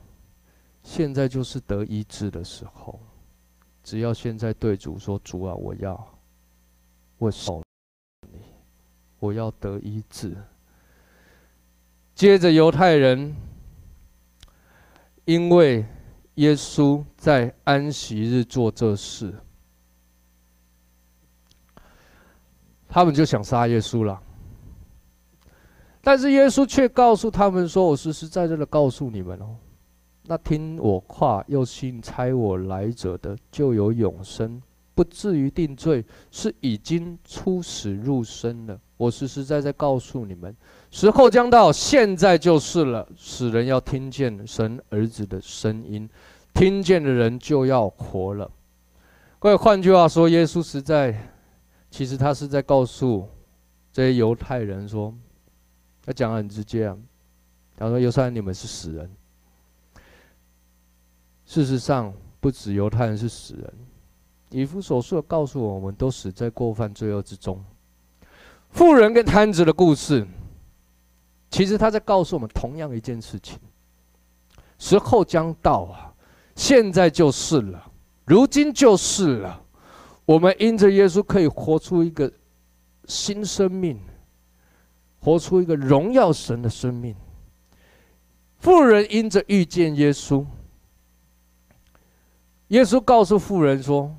[0.84, 3.00] 现在就是得医治的时候，
[3.84, 6.20] 只要现在对主说：“主啊，我要，
[7.20, 7.62] 我守
[8.32, 8.40] 你，
[9.20, 10.36] 我要得医治。”
[12.16, 13.36] 接着犹太人
[15.26, 15.86] 因为
[16.36, 19.34] 耶稣在安息日做这事，
[22.92, 24.22] 他们就想杀耶稣了。
[26.04, 29.56] 但是耶稣却告诉他们说：“我实实在在的告诉你们哦，
[30.24, 34.62] 那听我话又信差我来者的，就有永生，
[34.94, 38.78] 不至于定罪，是已经出死入生了。
[38.98, 40.56] 我实实在在告诉你们，
[40.90, 43.08] 时候将到，现在就是了。
[43.16, 46.10] 使人要听见神儿子的声音，
[46.54, 48.52] 听见的人就要活了。
[49.40, 51.32] 各位，换句话说，耶稣实在，
[51.92, 53.30] 其实他是在告诉
[53.94, 55.14] 这些犹太人说。”
[56.04, 56.98] 他讲得很直接啊，
[57.78, 59.08] 他说：“犹太人，你们是死人。
[61.46, 63.74] 事实上，不止犹太人是死人，
[64.50, 67.64] 以弗所书告诉我们，都死在过犯罪恶之中。
[68.72, 70.26] 富人跟瘫子的故事，
[71.52, 73.60] 其实他在告诉我们同样一件事情：
[74.80, 76.12] 时候将到啊，
[76.56, 77.92] 现在就是了，
[78.26, 79.61] 如今就是了。
[80.32, 82.32] 我们因着耶稣，可以活出一个
[83.06, 84.00] 新生命。”
[85.20, 87.16] 活出一个荣耀神的生命。
[88.58, 90.44] 富人因着遇见耶稣，
[92.70, 94.16] 耶稣告诉富人说：“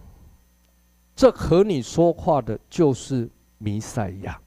[1.16, 4.40] 这和你说话的就是弥赛亚。”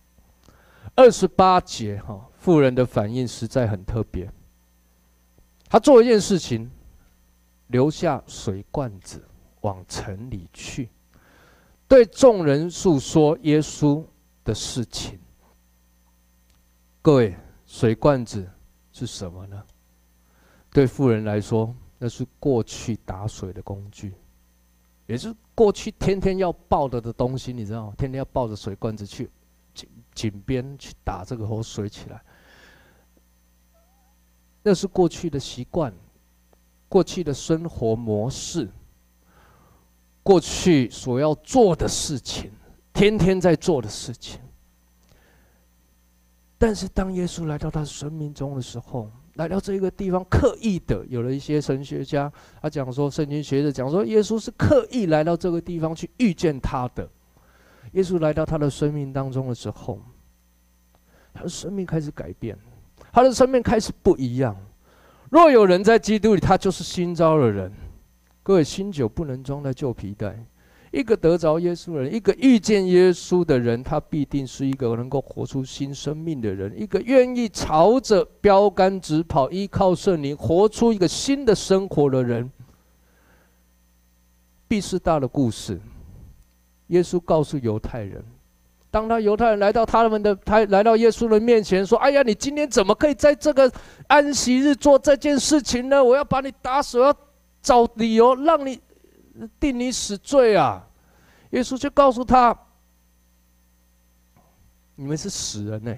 [0.95, 4.32] 二十八节哈，富人的反应实在很特别。
[5.67, 6.71] 他做一件事情，
[7.67, 9.21] 留下水罐子
[9.60, 10.88] 往城里去，
[11.88, 14.04] 对众人诉说耶稣
[14.43, 15.19] 的事情。
[17.02, 18.50] 各位，水罐子
[18.91, 19.63] 是什么呢？
[20.71, 24.13] 对富人来说，那是过去打水的工具，
[25.06, 27.93] 也是过去天天要抱着的东西，你知道吗？
[27.98, 29.30] 天天要抱着水罐子去
[29.74, 32.21] 井井边去打这个河水起来，
[34.63, 35.93] 那是过去的习惯，
[36.89, 38.67] 过去的生活模式，
[40.25, 42.51] 过去所要做的事情，
[42.91, 44.41] 天天在做的事情。
[46.57, 57.07] 但是当耶稣来到他生命中的时候，来到这个地方，刻意的有了一些神学家，他讲说，圣经学者讲说，耶稣是刻意来到这个地方去遇见他的。
[57.91, 60.01] 耶稣来到他的生命当中的时候，
[61.35, 62.57] 他的生命开始改变，
[63.13, 64.57] 他的生命开始不一样。
[65.29, 67.71] 若有人在基督里，他就是新造的人。
[68.45, 70.38] 各位，新酒不能装在旧皮袋。
[70.91, 82.47] 一个得着耶稣的人，一个遇见耶稣的人，他必定是一个能够活出新生命的人，一个愿意朝着标杆直跑，依靠圣灵，活出一个新的生活的人。
[84.67, 85.81] 毕士大的故事，
[86.89, 88.23] 耶稣告诉犹太人，
[88.91, 93.69] 当他犹太人来到他们的，他来到耶稣的面前，说：“哎呀，你今天怎么可以在这个
[94.05, 96.03] 安息日做这件事情呢？
[96.03, 97.17] 我要把你打死，我要
[97.65, 98.80] 找理由让你。”
[99.60, 100.88] 定你死罪啊！
[101.49, 102.58] 耶稣就告诉他
[104.95, 105.93] ：“你们是死人呢。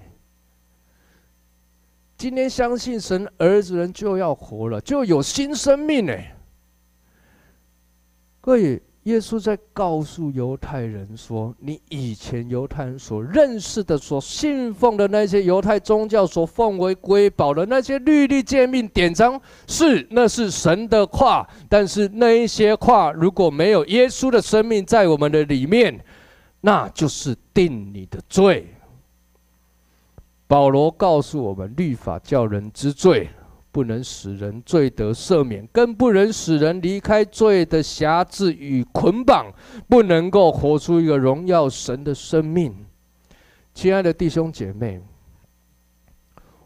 [2.17, 6.17] 今天相信神儿子人就要活了，就有新生命呢。”
[8.41, 8.81] 各位。
[9.07, 21.47] 耶稣在告诉犹太人说：“你以前犹太人所认识的、所信奉的那些犹太宗教所奉为瑰宝的那些律例诫命典章，是那是神的话。
[21.69, 25.97] 但是那一些话如果没有耶稣的生命在我们的里面，
[26.59, 28.67] 那就是定你的罪。”
[30.47, 33.29] 保罗告诉我们：“律法叫人知罪。”
[33.77, 39.53] 不能使人罪得赦免，更不能使人离开罪的辖制与捆绑，
[39.87, 42.75] 不能够活出一个荣耀神的生命。
[43.75, 44.99] 亲爱的弟兄姐妹，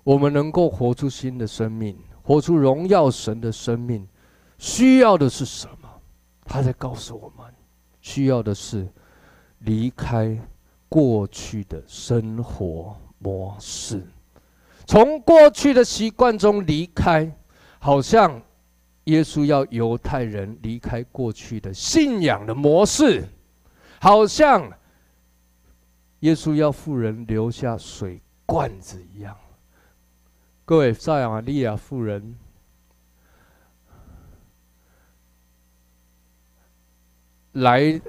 [0.05, 4.07] 我们能够活出新的生命，活出荣耀神的生命，
[4.57, 5.89] 需要的是什么？
[6.45, 7.45] 他在告诉我们，
[7.99, 8.87] 需要的是
[9.59, 10.39] 离开
[10.87, 14.01] 过去的生活模式。
[14.91, 17.33] 从过去的习惯中离开，
[17.79, 18.41] 好像
[19.05, 23.25] 耶稣要犹太人离开过去的信仰的模式，
[24.01, 24.69] 好像
[26.19, 29.33] 耶稣要富人留下水罐子一样。
[30.65, 32.37] 各位，撒玛利亚富人
[37.53, 38.01] 来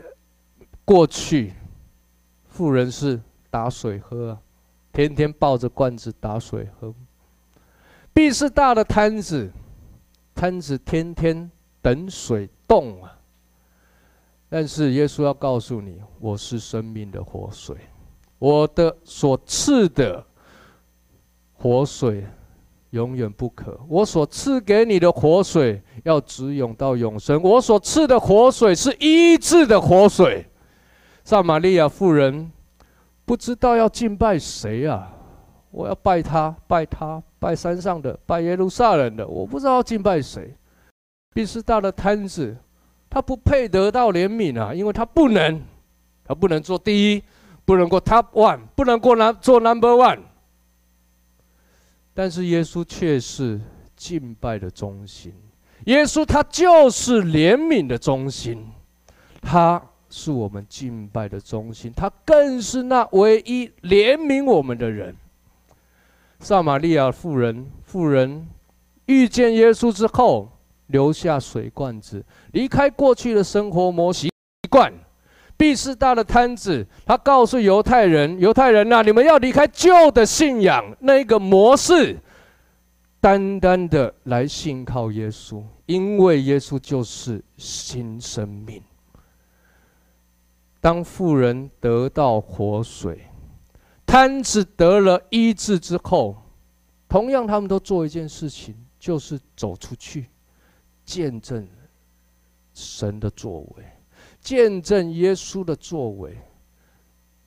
[0.85, 1.53] 过去，
[2.49, 4.37] 富人是打水喝。
[4.93, 6.93] 天天抱着罐子打水喝，
[8.13, 9.51] 必是大的摊子，
[10.35, 13.17] 摊子天天等水动啊。
[14.51, 17.75] 但是耶稣要告诉你，我是生命的活水，
[18.39, 20.23] 我的所赐的
[21.55, 22.27] 活水
[22.91, 30.47] 永远不渴，我所赐给你的活水要直涌到永生，我所赐的活水是医治的活水。
[31.25, 32.53] 撒玛利亚妇人。
[33.33, 35.11] 不知道要敬拜谁啊？
[35.71, 40.55] 我要拜他，拜他，拜山上的，拜耶路撒冷的，我不知道要敬拜谁。
[41.33, 42.55] 毕士大的瘫子，
[43.09, 45.63] 他不配得到怜悯啊，因为他不能，
[46.23, 47.23] 他不能做第一，
[47.65, 50.21] 不能过 top one，不能过拿做 number one。
[52.13, 53.59] 但是耶稣却是
[53.97, 55.33] 敬拜的中心，
[55.87, 58.71] 耶稣他就是怜悯的中心，
[59.41, 59.83] 他
[60.15, 65.17] 是我们敬拜的中心，他更是那唯一怜悯我们的人。
[66.39, 68.47] 撒玛利亚妇人，妇人
[69.07, 70.51] 遇见耶稣之后，
[70.89, 74.29] 留下水罐子，离开过去的生活模习
[74.69, 74.93] 惯。
[75.57, 82.19] 毕士大的摊子，他告诉犹太人：“犹太人呐、你们要离开旧的信仰那个模式，
[83.21, 88.83] 单单的来信靠耶稣，因为耶稣就是新生命。”
[90.83, 93.21] 当富人得到活水。
[94.05, 96.37] 瘫子得了医治之后，
[97.09, 100.27] 同样他们都做一件事情，就是走出去，
[101.05, 101.65] 见证
[102.75, 103.85] 神的作为，
[104.41, 106.37] 见证耶稣的作为，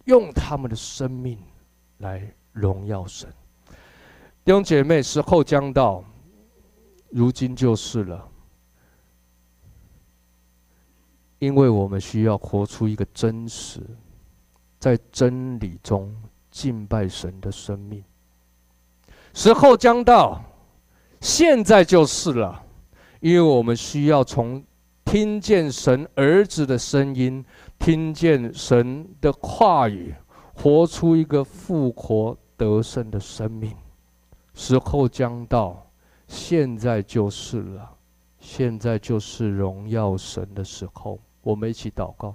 [0.05, 1.37] 用他们的生命
[1.97, 3.29] 来荣耀神。
[4.45, 6.01] 弟兄姐妹，时候将到，
[7.09, 8.27] 如今就是了，
[11.45, 13.79] 因为我们需要活出一个真实，
[14.79, 16.13] 在真理中。
[16.51, 18.01] 敬拜神的生命，
[19.33, 20.41] 时候将到，
[21.19, 22.63] 现在就是了，
[23.19, 24.63] 因为我们需要从
[25.03, 27.43] 听见神儿子的声音，
[27.77, 30.15] 听见神的话语，
[30.53, 33.75] 活出一个复活得胜的生命。
[34.53, 35.85] 时候将到，
[36.25, 37.91] 现在就是了，
[38.39, 41.19] 现在就是荣耀神的时候。
[41.45, 42.33] 我们一起祷告。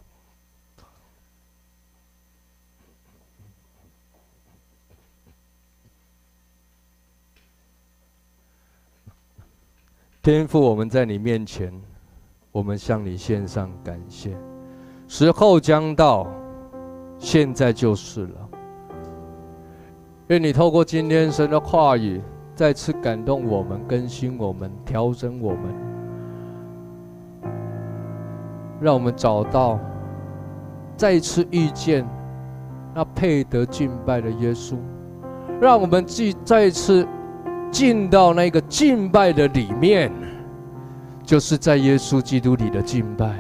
[10.23, 11.73] 天父，我们在你面前，
[12.53, 14.37] 我们向你献上感谢。
[15.09, 16.33] 时候将到，
[17.19, 18.49] 现在就是了。
[20.29, 22.23] 愿你透过今天神的话语，
[22.55, 25.75] 再次感动我们、更新我们、调整我们，
[28.81, 29.79] 让我们找到
[30.97, 32.09] 再次遇见
[32.95, 34.75] 那配得敬拜的耶稣，
[35.61, 37.07] 让我们既再一次。
[37.73, 40.11] 进到那个敬拜的里面，
[41.23, 43.33] 就是在耶稣基督里的敬拜，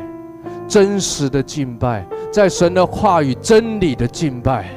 [0.68, 4.70] 真实的敬拜，在神的话语真理的敬拜，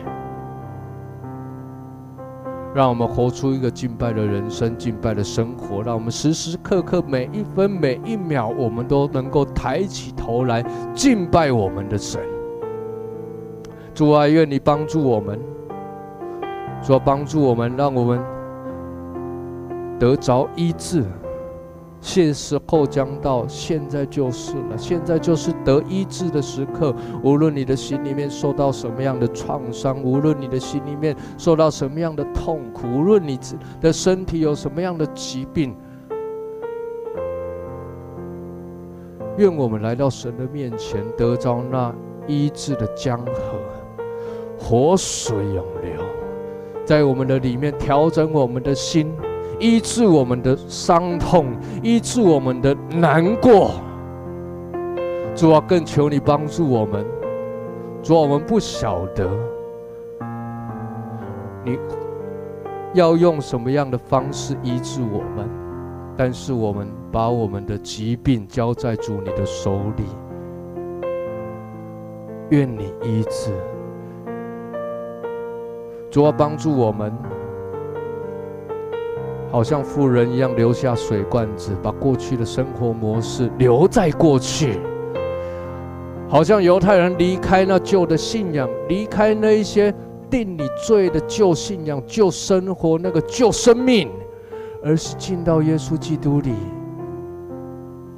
[2.76, 10.63] 让我们活出一个敬拜的人生、敬拜的生活，让我们时时刻刻、每一分每一秒，我们都能够抬起头来
[10.93, 12.19] 敬拜我们的神。
[13.93, 15.39] 主啊，愿你帮助我们，
[16.82, 18.19] 主啊，帮助我们，让我们。
[19.99, 21.05] 得着医治，
[22.06, 24.78] 现时候将到，现在就是了。
[24.78, 26.93] 现在就是得医治的时刻。
[27.24, 33.39] 无论你的心里面受到什么样的创伤，无论你的心里面受到什么样的痛苦，无论你
[33.80, 35.74] 的身体有什么样的疾病，
[39.38, 41.95] 愿我们来到神的面前，得着那
[42.28, 43.58] 医治的江河，
[44.60, 46.04] 活水涌流，
[46.84, 49.10] 在我们的里面调整我们的心。
[49.64, 53.72] 医治我们的伤痛，医治我们的难过。
[55.34, 57.05] 主啊，更求你帮助我们。
[58.03, 59.30] 主啊，我们不晓得
[61.64, 61.80] 你
[62.93, 65.49] 要用什么样的方式医治我们，
[66.18, 70.03] 但是我们把我们的疾病交在主你的手里。
[72.49, 73.53] 愿你医治。
[76.11, 77.18] 主啊，帮助我们。
[79.54, 84.80] 好像富人一样留下水罐子，把过去的生活模式留在过去。
[86.28, 89.93] 好像犹太人离开那旧的信仰，离开那一些
[90.28, 94.10] 定你罪的旧信仰、旧生活、那个旧生命，
[94.84, 96.56] 而是进到耶稣基督里，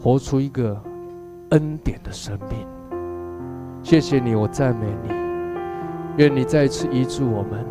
[0.02, 0.82] 活出一个
[1.50, 2.66] 恩典的生命。
[3.84, 5.10] 谢谢你，我赞美你。
[6.16, 7.66] 愿你再次医治我们，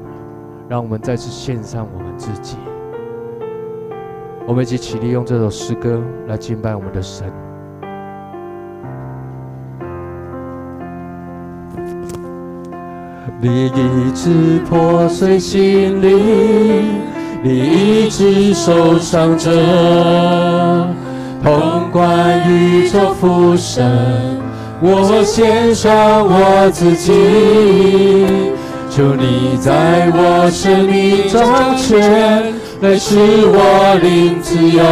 [0.68, 2.58] 让我们再次献上我们自己。
[4.46, 7.26] 我们一起起立，用这首诗歌来敬拜我们的神。
[13.40, 17.00] 你医治破碎心灵，
[17.42, 19.50] 你医治受伤者，
[21.42, 24.38] 统管宇宙父神，
[24.80, 25.90] 我献上
[26.22, 28.52] 我自己。
[28.90, 34.82] 求你在我生命掌权，来使我灵自由。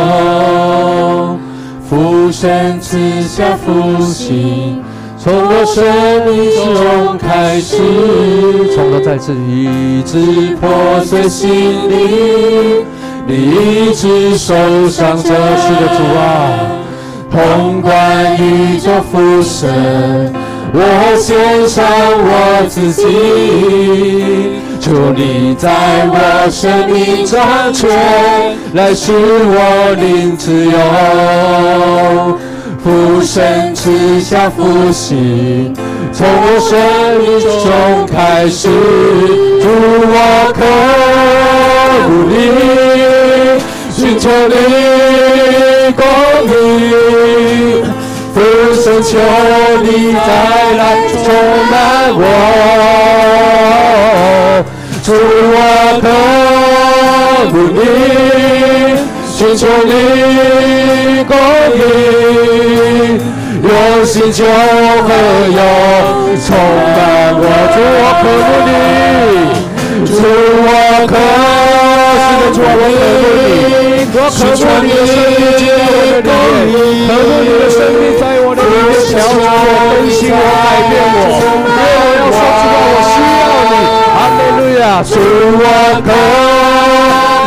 [1.88, 4.82] 父神赐下复兴，
[5.18, 5.84] 从我生
[6.24, 7.76] 命中开始，
[8.74, 11.50] 从头再次医治破碎心
[11.90, 12.84] 灵，
[13.26, 14.54] 你医治受
[14.88, 16.22] 伤者的主啊，
[17.30, 20.32] 统管宇宙父神。
[20.74, 20.80] 我
[21.20, 23.04] 献上我自己，
[24.82, 25.70] 求你在
[26.08, 27.88] 我生命掌权，
[28.74, 32.36] 来使我灵自由。
[32.82, 35.72] 父神赐下复兴，
[36.12, 36.76] 从我生
[37.22, 38.68] 命中开始，
[39.62, 39.68] 主
[40.02, 40.60] 我渴
[42.08, 42.32] 慕你，
[43.88, 44.54] 寻求你
[45.94, 46.02] 公
[46.48, 46.50] 义。
[48.34, 48.40] 父
[48.82, 49.18] 神，求
[49.82, 50.18] 你再
[50.78, 50.80] 来
[51.22, 51.24] 充
[51.70, 51.72] 满
[52.14, 52.20] 我，
[55.04, 55.06] 主
[55.52, 55.56] 我
[56.00, 56.04] 渴
[57.52, 57.78] 慕你，
[59.28, 59.90] 寻求你
[61.24, 61.30] 供
[61.76, 61.80] 应，
[63.62, 63.68] 用
[64.06, 64.48] 心就会
[65.52, 65.60] 有
[66.40, 66.48] 充
[66.96, 66.98] 满
[67.36, 67.40] 我，
[67.74, 68.70] 主我渴慕你，
[70.06, 70.10] 主
[70.64, 70.66] 我
[71.06, 71.12] 渴
[72.48, 72.80] 慕，主我渴慕
[73.76, 73.81] 你。
[74.14, 76.28] 我渴慕你的生命进入我的
[76.68, 79.48] 里面，渴慕你的生命在我的里面调整我、
[79.88, 81.16] 更新我、改变我。
[81.64, 83.42] 因为我要说实话，我需要
[83.72, 83.74] 你。
[84.12, 85.16] 哈利路亚，主
[85.56, 85.64] 我
[86.04, 86.08] 渴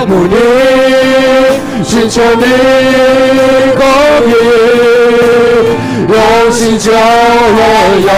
[0.07, 0.33] 慕你，
[1.85, 2.43] 寻求你
[3.77, 3.79] 公
[4.25, 4.33] 义，
[6.09, 6.13] 用
[6.51, 6.97] 心就会
[8.01, 8.09] 有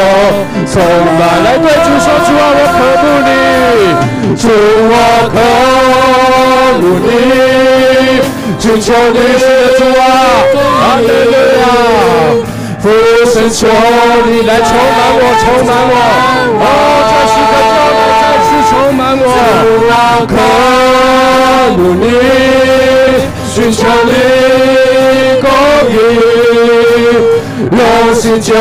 [0.71, 0.73] 充
[1.19, 1.21] 满。
[1.43, 3.29] 来对主说主啊，我渴慕你，
[4.39, 4.47] 主
[4.87, 4.95] 我
[5.33, 5.35] 渴
[6.79, 7.86] 慕你。
[8.59, 9.45] 寻求你的
[9.77, 10.01] 主啊，
[10.81, 11.07] 阿门
[11.61, 11.65] 啊！
[12.79, 12.85] 父
[13.33, 13.67] 神求
[14.25, 15.93] 你来充满我，充满我，
[16.61, 16.65] 哦，
[17.09, 19.25] 这时刻就来再次充满我。
[19.89, 19.91] 我
[20.27, 20.31] 渴
[21.77, 22.05] 慕你，
[23.53, 24.09] 寻求你
[25.41, 25.45] 公
[25.91, 25.95] 义，
[27.71, 27.79] 用
[28.15, 28.59] 心就会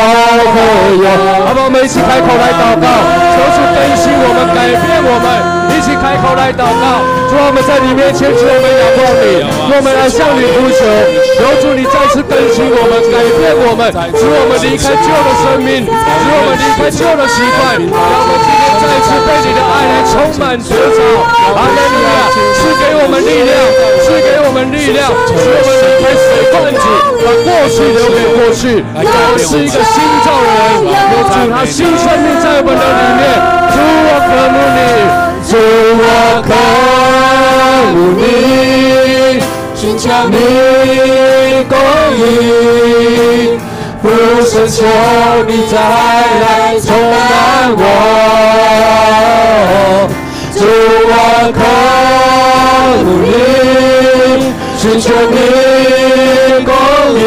[1.02, 1.06] 有。
[1.46, 1.62] 好不好？
[1.70, 2.84] 每次开口来祷告，
[3.32, 5.55] 求主更新我们，改变我们。
[5.76, 10.80] 一起开口来祷告，主啊，我们在你面前，主我们仰望你，我们来向你呼求，
[11.36, 21.00] 求主你再次更新我们，改变我们，使我们离开旧的生命，使我们离开旧的习惯，让我们今天再次被你的爱来充满得着。
[21.52, 21.76] 阿门！
[21.76, 22.24] 你啊，
[22.56, 23.52] 赐给我们力量，
[24.00, 26.88] 赐给我们力量，使我们离开水罐子，
[27.20, 33.28] 把过去留给过去，又是一个新造人，有主他新生命在我们的里面，
[33.68, 35.35] 主我渴慕你。
[35.48, 36.50] 主我渴
[37.94, 38.20] 慕你，
[39.76, 40.34] 寻求你
[41.68, 41.74] 公
[42.18, 42.20] 义，
[44.02, 44.04] 父
[44.44, 44.82] 神求
[45.46, 46.44] 你再来
[46.80, 47.14] 充满
[47.76, 47.80] 我。
[50.52, 50.58] 主
[51.06, 51.14] 我
[51.56, 51.58] 渴
[53.04, 53.26] 慕你，
[54.76, 55.34] 寻求你
[56.64, 56.70] 公
[57.14, 57.22] 义，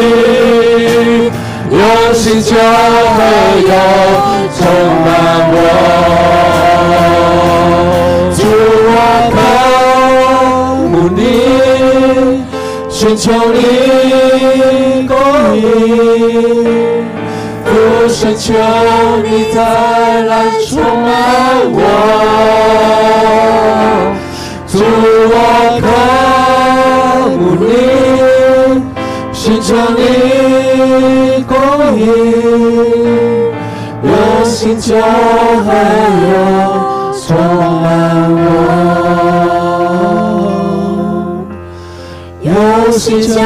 [1.70, 1.80] 用
[2.12, 3.18] 心就会
[3.62, 3.72] 有
[4.58, 4.60] 充
[5.06, 5.08] 满
[5.52, 5.56] 我。
[12.90, 15.16] 寻求你公
[15.56, 15.58] 义，
[17.64, 17.70] 父
[18.08, 18.52] 神求
[19.24, 19.58] 你再
[20.24, 20.32] 来
[20.68, 20.70] 充
[21.00, 21.08] 满
[21.72, 21.78] 我，
[24.68, 24.72] 主
[25.32, 25.34] 我
[25.80, 25.88] 渴
[27.38, 27.64] 慕你，
[29.32, 30.00] 寻求你
[31.48, 31.52] 公
[31.98, 32.00] 义，
[34.02, 34.08] 有
[34.44, 35.68] 心就会
[36.30, 36.32] 有
[37.26, 37.26] 充
[37.82, 37.82] 满
[38.30, 38.59] 我。
[42.90, 43.40] 有心就会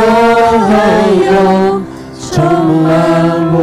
[1.26, 1.82] 有
[2.32, 2.42] 充
[2.82, 2.88] 满
[3.52, 3.60] 我。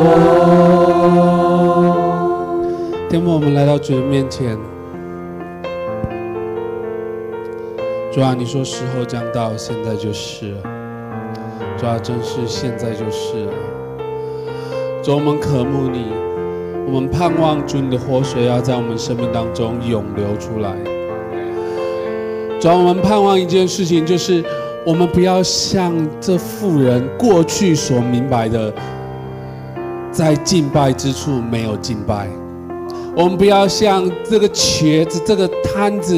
[3.09, 4.55] 天父，我们来到主的面前。
[8.13, 10.53] 主啊，你说时候将到，现在就是。
[11.79, 13.53] 主啊，真是现在就是了。
[15.01, 16.11] 主，我们渴慕你，
[16.93, 20.75] 我们盼望主你的活水要在我们生命当中涌流出来。
[22.59, 24.45] 主，我们盼望一件事情，就是。
[24.83, 28.73] 我们不要像这妇人过去所明白的，
[30.11, 32.25] 在敬拜之处没有敬拜；
[33.15, 36.15] 我们不要像这个瘸子、这个瘫子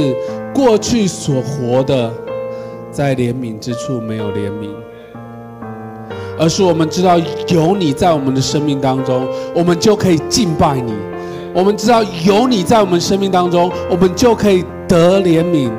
[0.53, 2.09] 过去所活的，
[2.89, 4.69] 在怜悯之处没有怜悯，
[6.39, 10.93] 而是我们知道有你在我们的生命当中，我们就可以敬拜你；
[11.53, 15.69] 我们知道有你在我们生命当中，我们就可以得怜悯。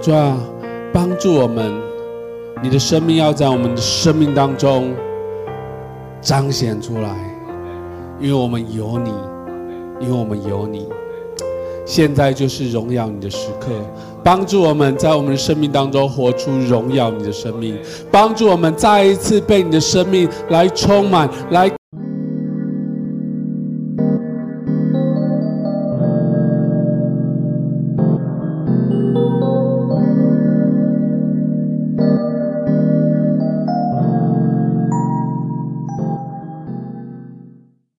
[0.00, 0.34] 主啊。
[0.92, 1.72] 帮助我们，
[2.62, 4.92] 你的生命要在我们的生命当中
[6.20, 7.16] 彰显出来，
[8.20, 9.10] 因为我们有你，
[10.00, 10.86] 因为我们有你。
[11.86, 13.72] 现在就是荣耀你的时刻，
[14.22, 17.76] 帮助我们在我们的生命当中活出荣耀你的生命，
[18.10, 21.70] 帮助我们再一次被你的生命来充满来。